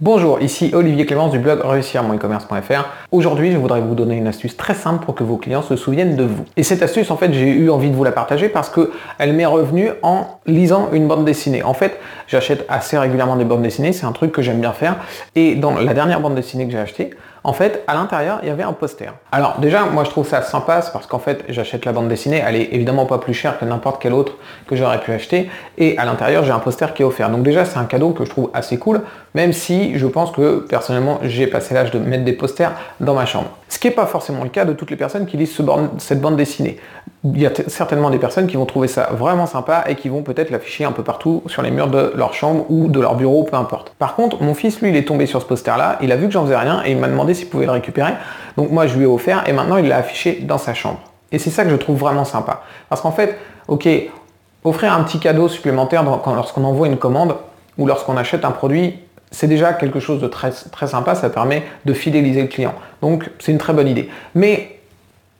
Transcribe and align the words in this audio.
Bonjour, 0.00 0.40
ici 0.40 0.70
Olivier 0.74 1.06
Clémence 1.06 1.32
du 1.32 1.40
blog 1.40 1.58
réussir 1.64 2.04
e-commerce.fr. 2.04 2.84
Aujourd'hui, 3.10 3.50
je 3.50 3.56
voudrais 3.56 3.80
vous 3.80 3.96
donner 3.96 4.14
une 4.14 4.28
astuce 4.28 4.56
très 4.56 4.74
simple 4.74 5.04
pour 5.04 5.16
que 5.16 5.24
vos 5.24 5.38
clients 5.38 5.60
se 5.60 5.74
souviennent 5.74 6.14
de 6.14 6.22
vous. 6.22 6.44
Et 6.56 6.62
cette 6.62 6.84
astuce, 6.84 7.10
en 7.10 7.16
fait, 7.16 7.32
j'ai 7.32 7.48
eu 7.48 7.68
envie 7.68 7.90
de 7.90 7.96
vous 7.96 8.04
la 8.04 8.12
partager 8.12 8.48
parce 8.48 8.70
qu'elle 8.70 9.32
m'est 9.32 9.44
revenue 9.44 9.90
en 10.02 10.38
lisant 10.46 10.90
une 10.92 11.08
bande 11.08 11.24
dessinée. 11.24 11.64
En 11.64 11.74
fait, 11.74 11.98
j'achète 12.28 12.64
assez 12.68 12.96
régulièrement 12.96 13.34
des 13.34 13.44
bandes 13.44 13.62
dessinées, 13.62 13.92
c'est 13.92 14.06
un 14.06 14.12
truc 14.12 14.30
que 14.30 14.40
j'aime 14.40 14.60
bien 14.60 14.72
faire. 14.72 14.98
Et 15.34 15.56
dans 15.56 15.74
la 15.74 15.94
dernière 15.94 16.20
bande 16.20 16.36
dessinée 16.36 16.66
que 16.66 16.70
j'ai 16.70 16.78
achetée, 16.78 17.10
en 17.48 17.54
fait, 17.54 17.82
à 17.86 17.94
l'intérieur, 17.94 18.40
il 18.42 18.48
y 18.48 18.50
avait 18.50 18.62
un 18.62 18.74
poster. 18.74 19.10
Alors 19.32 19.58
déjà, 19.58 19.86
moi 19.86 20.04
je 20.04 20.10
trouve 20.10 20.28
ça 20.28 20.42
sympa, 20.42 20.82
parce 20.92 21.06
qu'en 21.06 21.18
fait, 21.18 21.46
j'achète 21.48 21.86
la 21.86 21.92
bande 21.92 22.06
dessinée, 22.06 22.42
elle 22.46 22.56
est 22.56 22.74
évidemment 22.74 23.06
pas 23.06 23.16
plus 23.16 23.32
chère 23.32 23.58
que 23.58 23.64
n'importe 23.64 24.02
quelle 24.02 24.12
autre 24.12 24.34
que 24.66 24.76
j'aurais 24.76 25.00
pu 25.00 25.12
acheter, 25.12 25.50
et 25.78 25.96
à 25.96 26.04
l'intérieur, 26.04 26.44
j'ai 26.44 26.52
un 26.52 26.58
poster 26.58 26.92
qui 26.92 27.00
est 27.00 27.06
offert. 27.06 27.30
Donc 27.30 27.44
déjà, 27.44 27.64
c'est 27.64 27.78
un 27.78 27.86
cadeau 27.86 28.10
que 28.10 28.26
je 28.26 28.30
trouve 28.30 28.50
assez 28.52 28.78
cool, 28.78 29.00
même 29.32 29.54
si 29.54 29.98
je 29.98 30.06
pense 30.06 30.30
que 30.30 30.66
personnellement, 30.68 31.20
j'ai 31.22 31.46
passé 31.46 31.72
l'âge 31.72 31.90
de 31.90 31.98
mettre 31.98 32.24
des 32.24 32.34
posters 32.34 32.72
dans 33.00 33.14
ma 33.14 33.24
chambre. 33.24 33.48
Ce 33.68 33.78
qui 33.78 33.86
n'est 33.86 33.94
pas 33.94 34.06
forcément 34.06 34.42
le 34.44 34.48
cas 34.48 34.64
de 34.64 34.72
toutes 34.72 34.90
les 34.90 34.96
personnes 34.96 35.26
qui 35.26 35.36
lisent 35.36 35.60
cette 35.98 36.20
bande 36.20 36.36
dessinée. 36.36 36.78
Il 37.24 37.40
y 37.40 37.46
a 37.46 37.50
certainement 37.66 38.08
des 38.10 38.18
personnes 38.18 38.46
qui 38.46 38.56
vont 38.56 38.64
trouver 38.64 38.88
ça 38.88 39.10
vraiment 39.12 39.46
sympa 39.46 39.84
et 39.88 39.94
qui 39.94 40.08
vont 40.08 40.22
peut-être 40.22 40.50
l'afficher 40.50 40.84
un 40.84 40.92
peu 40.92 41.02
partout 41.02 41.42
sur 41.46 41.60
les 41.62 41.70
murs 41.70 41.88
de 41.88 42.12
leur 42.16 42.32
chambre 42.32 42.64
ou 42.70 42.88
de 42.88 42.98
leur 42.98 43.14
bureau, 43.14 43.42
peu 43.44 43.56
importe. 43.56 43.92
Par 43.98 44.14
contre, 44.14 44.42
mon 44.42 44.54
fils, 44.54 44.80
lui, 44.80 44.88
il 44.90 44.96
est 44.96 45.04
tombé 45.04 45.26
sur 45.26 45.42
ce 45.42 45.46
poster-là, 45.46 45.98
il 46.00 46.12
a 46.12 46.16
vu 46.16 46.26
que 46.26 46.32
j'en 46.32 46.44
faisais 46.44 46.56
rien 46.56 46.82
et 46.84 46.92
il 46.92 46.98
m'a 46.98 47.08
demandé 47.08 47.34
s'il 47.34 47.48
pouvait 47.48 47.66
le 47.66 47.72
récupérer. 47.72 48.12
Donc 48.56 48.70
moi, 48.70 48.86
je 48.86 48.96
lui 48.96 49.04
ai 49.04 49.06
offert 49.06 49.44
et 49.46 49.52
maintenant, 49.52 49.76
il 49.76 49.88
l'a 49.88 49.98
affiché 49.98 50.40
dans 50.40 50.58
sa 50.58 50.72
chambre. 50.72 51.00
Et 51.30 51.38
c'est 51.38 51.50
ça 51.50 51.64
que 51.64 51.70
je 51.70 51.76
trouve 51.76 51.98
vraiment 51.98 52.24
sympa. 52.24 52.62
Parce 52.88 53.02
qu'en 53.02 53.12
fait, 53.12 53.36
ok, 53.66 53.86
offrir 54.64 54.94
un 54.94 55.02
petit 55.02 55.18
cadeau 55.18 55.48
supplémentaire 55.48 56.04
lorsqu'on 56.04 56.64
envoie 56.64 56.86
une 56.86 56.96
commande 56.96 57.36
ou 57.76 57.86
lorsqu'on 57.86 58.16
achète 58.16 58.44
un 58.44 58.50
produit, 58.50 58.98
c'est 59.30 59.46
déjà 59.46 59.72
quelque 59.72 60.00
chose 60.00 60.20
de 60.20 60.28
très, 60.28 60.50
très 60.50 60.86
sympa, 60.86 61.14
ça 61.14 61.30
permet 61.30 61.62
de 61.84 61.92
fidéliser 61.92 62.42
le 62.42 62.48
client. 62.48 62.74
Donc 63.02 63.30
c'est 63.38 63.52
une 63.52 63.58
très 63.58 63.72
bonne 63.72 63.88
idée. 63.88 64.08
Mais 64.34 64.78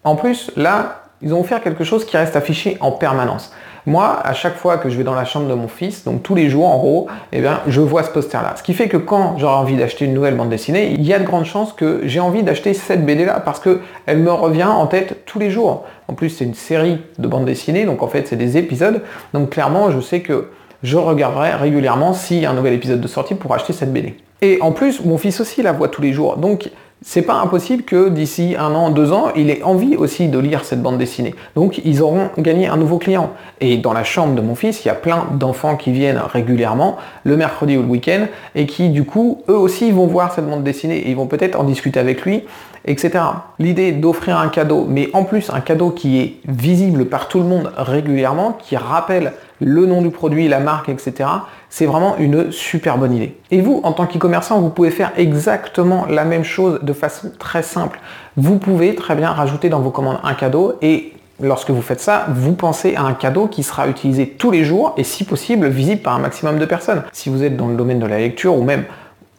en 0.05 0.17
plus, 0.17 0.51
là, 0.57 1.03
ils 1.23 1.35
ont 1.35 1.41
offert 1.41 1.63
quelque 1.63 1.85
chose 1.85 2.05
qui 2.05 2.17
reste 2.17 2.37
affiché 2.37 2.77
en 2.81 2.93
permanence. 2.93 3.53
Moi, 3.87 4.21
à 4.23 4.35
chaque 4.35 4.57
fois 4.57 4.77
que 4.77 4.91
je 4.91 4.99
vais 4.99 5.05
dans 5.05 5.15
la 5.15 5.25
chambre 5.25 5.49
de 5.49 5.55
mon 5.55 5.67
fils, 5.67 6.05
donc 6.05 6.23
tous 6.23 6.35
les 6.35 6.51
jours 6.51 6.67
en 6.67 6.77
gros, 6.77 7.09
eh 7.33 7.43
je 7.67 7.81
vois 7.81 8.03
ce 8.03 8.11
poster-là. 8.11 8.55
Ce 8.57 8.63
qui 8.63 8.75
fait 8.75 8.89
que 8.89 8.99
quand 8.99 9.39
j'aurai 9.39 9.55
envie 9.55 9.77
d'acheter 9.77 10.05
une 10.05 10.13
nouvelle 10.13 10.37
bande 10.37 10.51
dessinée, 10.51 10.91
il 10.93 11.03
y 11.03 11.15
a 11.15 11.19
de 11.19 11.25
grandes 11.25 11.47
chances 11.47 11.73
que 11.73 12.03
j'ai 12.05 12.21
envie 12.21 12.43
d'acheter 12.43 12.75
cette 12.75 13.07
BD-là 13.07 13.41
parce 13.41 13.61
qu'elle 13.61 14.19
me 14.19 14.31
revient 14.31 14.65
en 14.65 14.87
tête 14.87 15.25
tous 15.25 15.39
les 15.39 15.51
jours. 15.51 15.87
En 16.07 16.13
plus, 16.13 16.29
c'est 16.29 16.45
une 16.45 16.55
série 16.55 17.01
de 17.19 17.27
bandes 17.27 17.47
dessinées, 17.47 17.87
donc 17.87 18.03
en 18.03 18.09
fait, 18.09 18.29
c'est 18.29 18.37
des 18.37 18.59
épisodes. 18.59 19.01
Donc 19.33 19.51
clairement, 19.51 19.91
je 19.91 20.01
sais 20.01 20.21
que 20.21 20.51
je 20.83 20.97
regarderai 20.97 21.55
régulièrement 21.55 22.13
a 22.13 22.51
un 22.51 22.55
nouvel 22.55 22.75
épisode 22.75 23.01
de 23.01 23.09
sortie 23.09 23.35
pour 23.35 23.55
acheter 23.55 23.73
cette 23.73 23.93
BD. 23.93 24.15
Et 24.41 24.59
en 24.61 24.73
plus, 24.73 25.05
mon 25.05 25.19
fils 25.19 25.41
aussi 25.41 25.63
la 25.63 25.73
voit 25.73 25.89
tous 25.89 26.03
les 26.03 26.13
jours. 26.13 26.37
Donc, 26.37 26.71
c'est 27.03 27.23
pas 27.23 27.35
impossible 27.35 27.85
que 27.85 28.09
d'ici 28.09 28.57
un 28.59 28.75
an, 28.75 28.91
deux 28.91 29.13
ans, 29.13 29.29
il 29.37 29.51
ait 29.51 29.63
envie 29.63 29.95
aussi 29.95 30.27
de 30.27 30.39
lire 30.39 30.65
cette 30.65 30.83
bande 30.83 30.99
dessinée. 30.99 31.35
Donc 31.55 31.81
ils 31.85 32.03
auront 32.03 32.31
gagné 32.39 32.67
un 32.67 32.77
nouveau 32.77 32.99
client. 32.99 33.31
Et 33.61 33.77
dans 33.77 33.93
la 33.93 34.03
chambre 34.03 34.35
de 34.35 34.41
mon 34.41 34.57
fils, 34.57 34.85
il 34.85 34.89
y 34.89 34.91
a 34.91 34.95
plein 34.95 35.27
d'enfants 35.33 35.77
qui 35.77 35.93
viennent 35.93 36.19
régulièrement, 36.19 36.97
le 37.23 37.37
mercredi 37.37 37.77
ou 37.77 37.83
le 37.83 37.89
week-end, 37.89 38.27
et 38.57 38.67
qui 38.67 38.89
du 38.89 39.05
coup, 39.05 39.43
eux 39.49 39.57
aussi 39.57 39.93
vont 39.93 40.07
voir 40.07 40.35
cette 40.35 40.49
bande 40.49 40.65
dessinée 40.65 40.97
et 40.97 41.11
ils 41.11 41.17
vont 41.17 41.27
peut-être 41.27 41.59
en 41.59 41.63
discuter 41.63 42.01
avec 42.01 42.23
lui, 42.23 42.43
etc. 42.85 43.21
L'idée 43.61 43.93
d'offrir 43.93 44.37
un 44.37 44.49
cadeau, 44.49 44.85
mais 44.89 45.09
en 45.13 45.23
plus 45.23 45.51
un 45.51 45.61
cadeau 45.61 45.91
qui 45.91 46.21
est 46.21 46.35
visible 46.49 47.05
par 47.05 47.29
tout 47.29 47.39
le 47.39 47.45
monde 47.45 47.73
régulièrement, 47.77 48.59
qui 48.61 48.77
rappelle 48.77 49.35
le 49.61 49.87
nom 49.87 50.03
du 50.03 50.11
produit, 50.11 50.49
la 50.49 50.61
marque, 50.61 50.89
etc. 50.89 51.29
C'est 51.71 51.87
vraiment 51.87 52.17
une 52.19 52.51
super 52.53 52.99
bonne 52.99 53.15
idée. 53.15 53.37
Et 53.51 53.61
vous, 53.61 53.81
en 53.85 53.93
tant 53.93 54.07
qu'e-commerçant, 54.07 54.61
vous 54.61 54.71
pouvez 54.71 54.91
faire 54.91 55.13
exactement 55.17 56.07
la 56.09 56.25
même 56.25 56.45
chose 56.45 56.81
de 56.83 56.93
façon 56.93 57.31
très 57.39 57.63
simple. 57.63 58.01
Vous 58.37 58.59
pouvez 58.59 58.95
très 58.95 59.15
bien 59.15 59.31
rajouter 59.31 59.69
dans 59.69 59.81
vos 59.81 59.91
commandes 59.91 60.19
un 60.23 60.35
cadeau 60.35 60.75
et 60.83 61.13
lorsque 61.41 61.71
vous 61.71 61.83
faites 61.83 62.01
ça, 62.01 62.27
vous 62.31 62.55
pensez 62.55 62.97
à 62.97 63.03
un 63.03 63.15
cadeau 63.15 63.47
qui 63.47 63.63
sera 63.63 63.89
utilisé 63.89 64.29
tous 64.29 64.51
les 64.51 64.65
jours 64.65 64.95
et 64.97 65.05
si 65.05 65.25
possible 65.25 65.69
visible 65.69 66.03
par 66.03 66.17
un 66.17 66.21
maximum 66.21 66.59
de 66.59 66.65
personnes. 66.65 67.03
Si 67.13 67.29
vous 67.29 67.43
êtes 67.43 67.57
dans 67.57 67.69
le 67.69 67.77
domaine 67.77 67.99
de 67.99 68.07
la 68.07 68.19
lecture 68.19 68.57
ou 68.57 68.63
même 68.63 68.85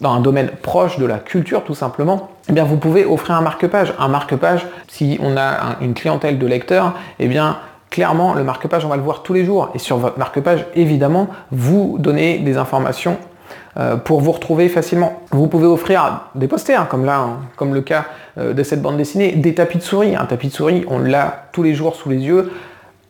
dans 0.02 0.14
un 0.14 0.22
domaine 0.22 0.50
proche 0.62 0.98
de 0.98 1.06
la 1.06 1.18
culture 1.18 1.64
tout 1.64 1.76
simplement, 1.76 2.30
eh 2.48 2.54
bien 2.54 2.64
vous 2.64 2.78
pouvez 2.78 3.06
offrir 3.06 3.36
un 3.36 3.42
marque-page. 3.42 3.94
Un 4.00 4.08
marque-page, 4.08 4.66
si 4.88 5.20
on 5.22 5.36
a 5.36 5.78
une 5.82 5.94
clientèle 5.94 6.40
de 6.40 6.48
lecteurs, 6.48 6.94
eh 7.20 7.28
bien 7.28 7.58
clairement, 7.90 8.34
le 8.34 8.44
marque-page, 8.44 8.86
on 8.86 8.90
va 8.90 8.98
le 8.98 9.02
voir 9.02 9.24
tous 9.24 9.34
les 9.34 9.46
jours. 9.46 9.70
Et 9.74 9.80
sur 9.80 9.98
votre 9.98 10.18
marque-page, 10.18 10.66
évidemment, 10.76 11.28
vous 11.52 11.98
donnez 12.00 12.40
des 12.40 12.58
informations 12.58 13.18
euh, 13.78 13.98
pour 13.98 14.22
vous 14.22 14.32
retrouver 14.32 14.68
facilement. 14.68 15.22
Vous 15.32 15.48
pouvez 15.48 15.68
offrir 15.68 16.24
des 16.36 16.48
posters, 16.48 16.88
comme 16.88 17.06
là, 17.06 17.20
hein, 17.20 17.38
comme 17.56 17.74
le 17.74 17.82
cas 17.82 18.06
euh, 18.38 18.54
de 18.54 18.64
cette 18.64 18.82
bande 18.82 18.98
dessinée, 18.98 19.34
des 19.34 19.54
tapis 19.54 19.78
de 19.78 19.84
souris. 19.84 20.16
Un 20.16 20.26
tapis 20.26 20.48
de 20.48 20.54
souris, 20.54 20.86
on 20.88 21.00
l'a 21.00 21.46
tous 21.52 21.64
les 21.64 21.74
jours 21.74 21.96
sous 21.96 22.10
les 22.10 22.18
yeux 22.18 22.52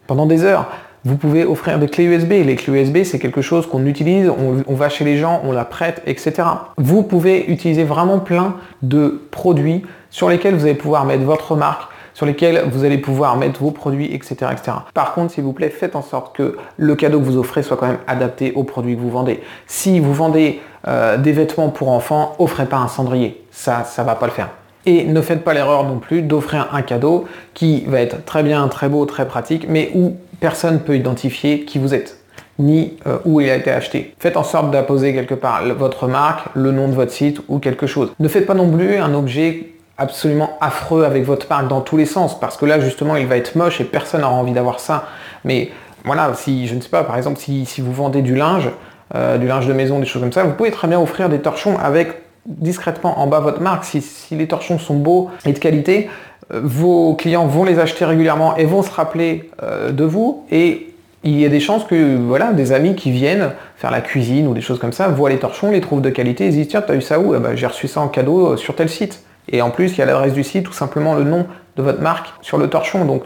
pendant 0.07 0.25
des 0.25 0.43
heures. 0.43 0.67
Vous 1.05 1.15
pouvez 1.15 1.45
offrir 1.45 1.79
des 1.79 1.87
clés 1.87 2.03
USB. 2.03 2.31
Les 2.45 2.55
clés 2.55 2.81
USB, 2.81 3.03
c'est 3.03 3.19
quelque 3.19 3.41
chose 3.41 3.67
qu'on 3.67 3.85
utilise, 3.85 4.29
on, 4.29 4.73
va 4.73 4.89
chez 4.89 5.05
les 5.05 5.17
gens, 5.17 5.41
on 5.45 5.53
la 5.53 5.63
prête, 5.63 6.01
etc. 6.05 6.43
Vous 6.77 7.03
pouvez 7.03 7.49
utiliser 7.49 7.85
vraiment 7.85 8.19
plein 8.19 8.55
de 8.81 9.21
produits 9.31 9.83
sur 10.09 10.29
lesquels 10.29 10.55
vous 10.55 10.65
allez 10.65 10.73
pouvoir 10.73 11.05
mettre 11.05 11.23
votre 11.23 11.55
marque, 11.55 11.89
sur 12.19 12.25
lesquels 12.25 12.65
vous 12.69 12.83
allez 12.83 12.97
pouvoir 12.97 13.37
mettre 13.37 13.61
vos 13.61 13.71
produits, 13.71 14.13
etc., 14.13 14.51
etc. 14.51 14.71
Par 14.93 15.13
contre, 15.13 15.31
s'il 15.31 15.45
vous 15.45 15.53
plaît, 15.53 15.69
faites 15.69 15.95
en 15.95 16.01
sorte 16.01 16.35
que 16.35 16.57
le 16.75 16.95
cadeau 16.95 17.17
que 17.21 17.23
vous 17.23 17.37
offrez 17.37 17.63
soit 17.63 17.77
quand 17.77 17.87
même 17.87 17.99
adapté 18.07 18.51
aux 18.55 18.65
produits 18.65 18.97
que 18.97 18.99
vous 18.99 19.09
vendez. 19.09 19.39
Si 19.67 20.01
vous 20.01 20.13
vendez 20.13 20.59
euh, 20.85 21.15
des 21.15 21.31
vêtements 21.31 21.69
pour 21.69 21.87
enfants, 21.87 22.35
offrez 22.37 22.65
pas 22.65 22.75
un 22.75 22.89
cendrier. 22.89 23.41
Ça, 23.51 23.85
ça 23.85 24.03
va 24.03 24.15
pas 24.15 24.25
le 24.25 24.33
faire. 24.33 24.49
Et 24.85 25.05
ne 25.05 25.21
faites 25.21 25.45
pas 25.45 25.53
l'erreur 25.53 25.85
non 25.85 25.99
plus 25.99 26.21
d'offrir 26.21 26.67
un 26.73 26.81
cadeau 26.81 27.23
qui 27.53 27.85
va 27.85 28.01
être 28.01 28.25
très 28.25 28.43
bien, 28.43 28.67
très 28.67 28.89
beau, 28.89 29.05
très 29.05 29.25
pratique, 29.25 29.65
mais 29.69 29.89
où 29.95 30.17
personne 30.41 30.73
ne 30.73 30.79
peut 30.79 30.97
identifier 30.97 31.63
qui 31.63 31.79
vous 31.79 31.93
êtes 31.93 32.17
ni 32.57 32.97
euh, 33.07 33.19
où 33.23 33.39
il 33.39 33.49
a 33.49 33.55
été 33.55 33.71
acheté. 33.71 34.13
Faites 34.19 34.35
en 34.35 34.43
sorte 34.43 34.71
d'apposer 34.71 35.13
quelque 35.13 35.35
part 35.35 35.63
votre 35.73 36.09
marque, 36.09 36.47
le 36.53 36.73
nom 36.73 36.89
de 36.89 36.95
votre 36.95 37.13
site 37.13 37.39
ou 37.47 37.59
quelque 37.59 37.87
chose. 37.87 38.11
Ne 38.19 38.27
faites 38.27 38.45
pas 38.45 38.55
non 38.55 38.69
plus 38.69 38.97
un 38.97 39.13
objet 39.13 39.69
absolument 39.99 40.57
affreux 40.61 41.03
avec 41.03 41.23
votre 41.25 41.47
marque 41.49 41.67
dans 41.67 41.81
tous 41.81 41.97
les 41.97 42.05
sens, 42.05 42.39
parce 42.39 42.57
que 42.57 42.65
là 42.65 42.79
justement 42.79 43.15
il 43.15 43.27
va 43.27 43.37
être 43.37 43.55
moche 43.55 43.81
et 43.81 43.83
personne 43.83 44.21
n'aura 44.21 44.33
envie 44.33 44.53
d'avoir 44.53 44.79
ça. 44.79 45.05
Mais 45.43 45.71
voilà, 46.05 46.33
si 46.33 46.67
je 46.67 46.75
ne 46.75 46.81
sais 46.81 46.89
pas, 46.89 47.03
par 47.03 47.17
exemple, 47.17 47.39
si, 47.39 47.65
vous 47.79 47.93
vendez 47.93 48.21
du 48.21 48.35
linge, 48.35 48.69
euh, 49.15 49.37
du 49.37 49.47
linge 49.47 49.67
de 49.67 49.73
maison, 49.73 49.99
des 49.99 50.05
choses 50.05 50.21
comme 50.21 50.31
ça, 50.31 50.43
vous 50.43 50.53
pouvez 50.53 50.71
très 50.71 50.87
bien 50.87 50.99
offrir 50.99 51.29
des 51.29 51.39
torchons 51.39 51.77
avec 51.77 52.21
discrètement 52.45 53.19
en 53.19 53.27
bas 53.27 53.39
votre 53.39 53.61
marque. 53.61 53.83
Si, 53.85 54.01
les 54.31 54.47
torchons 54.47 54.79
sont 54.79 54.95
beaux 54.95 55.29
et 55.45 55.53
de 55.53 55.59
qualité, 55.59 56.09
euh, 56.53 56.61
vos 56.63 57.15
clients 57.15 57.45
vont 57.45 57.63
les 57.63 57.79
acheter 57.79 58.05
régulièrement 58.05 58.55
et 58.55 58.65
vont 58.65 58.81
se 58.81 58.91
rappeler 58.91 59.49
euh, 59.61 59.91
de 59.91 60.03
vous 60.03 60.45
et 60.51 60.85
il 61.25 61.37
y 61.37 61.45
a 61.45 61.49
des 61.49 61.59
chances 61.59 61.83
que 61.83 62.15
voilà, 62.15 62.53
des 62.53 62.71
amis 62.71 62.95
qui 62.95 63.11
viennent 63.11 63.51
faire 63.75 63.91
la 63.91 63.99
cuisine 63.99 64.47
ou 64.47 64.53
des 64.53 64.61
choses 64.61 64.79
comme 64.79 64.93
ça 64.93 65.09
voient 65.09 65.29
les 65.29 65.37
torchons, 65.37 65.69
les 65.69 65.81
trouvent 65.81 66.01
de 66.01 66.09
qualité, 66.09 66.45
ils 66.45 66.53
se 66.53 66.57
disent 66.57 66.69
tiens, 66.69 66.81
t'as 66.81 66.95
eu 66.95 67.01
ça 67.01 67.19
où? 67.19 67.35
Eh 67.35 67.39
ben, 67.39 67.57
J'ai 67.57 67.67
reçu 67.67 67.89
ça 67.89 67.99
en 67.99 68.07
cadeau 68.07 68.55
sur 68.55 68.73
tel 68.73 68.87
site. 68.87 69.21
Et 69.51 69.61
en 69.61 69.71
plus, 69.71 69.93
il 69.93 69.97
y 69.97 70.01
a 70.01 70.05
l'adresse 70.05 70.33
du 70.33 70.43
site, 70.43 70.65
tout 70.65 70.73
simplement 70.73 71.15
le 71.15 71.23
nom 71.23 71.47
de 71.75 71.83
votre 71.83 72.01
marque 72.01 72.33
sur 72.41 72.57
le 72.57 72.69
torchon. 72.69 73.05
Donc 73.05 73.23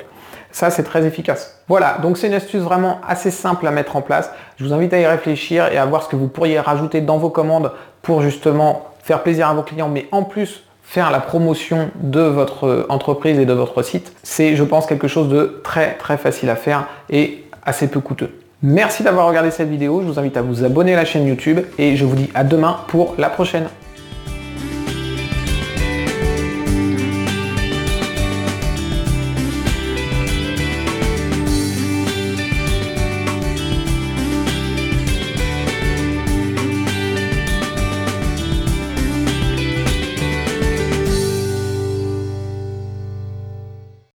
ça, 0.52 0.70
c'est 0.70 0.84
très 0.84 1.06
efficace. 1.06 1.62
Voilà, 1.68 1.98
donc 2.02 2.18
c'est 2.18 2.28
une 2.28 2.34
astuce 2.34 2.62
vraiment 2.62 3.00
assez 3.08 3.32
simple 3.32 3.66
à 3.68 3.72
mettre 3.72 3.96
en 3.96 4.02
place. 4.02 4.32
Je 4.58 4.66
vous 4.66 4.74
invite 4.74 4.94
à 4.94 5.00
y 5.00 5.06
réfléchir 5.06 5.72
et 5.72 5.78
à 5.78 5.86
voir 5.86 6.04
ce 6.04 6.10
que 6.10 6.16
vous 6.16 6.28
pourriez 6.28 6.60
rajouter 6.60 7.02
dans 7.02 7.18
vos 7.18 7.30
commandes 7.30 7.72
pour 8.02 8.22
justement 8.22 8.88
faire 9.04 9.24
plaisir 9.24 9.48
à 9.48 9.54
vos 9.54 9.64
clients, 9.64 9.90
mais 9.90 10.08
en 10.12 10.24
plus 10.24 10.64
faire 10.84 11.12
la 11.12 11.20
promotion 11.20 11.90
de 11.96 12.22
votre 12.22 12.86
entreprise 12.90 13.40
et 13.40 13.46
de 13.46 13.54
votre 13.54 13.82
site. 13.82 14.14
C'est, 14.22 14.56
je 14.56 14.64
pense, 14.64 14.86
quelque 14.86 15.08
chose 15.08 15.30
de 15.30 15.62
très 15.64 15.94
très 15.96 16.18
facile 16.18 16.50
à 16.50 16.56
faire 16.56 16.88
et 17.10 17.46
assez 17.66 17.88
peu 17.88 18.00
coûteux. 18.00 18.38
Merci 18.62 19.04
d'avoir 19.04 19.28
regardé 19.28 19.52
cette 19.52 19.70
vidéo. 19.70 20.02
Je 20.02 20.08
vous 20.08 20.20
invite 20.20 20.38
à 20.38 20.42
vous 20.42 20.64
abonner 20.64 20.94
à 20.94 20.98
la 20.98 21.06
chaîne 21.06 21.28
YouTube 21.28 21.60
et 21.78 21.96
je 21.96 22.06
vous 22.06 22.16
dis 22.16 22.30
à 22.36 22.44
demain 22.44 22.78
pour 22.88 23.16
la 23.18 23.30
prochaine. 23.30 23.68